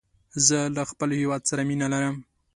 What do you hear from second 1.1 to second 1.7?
هېواد سره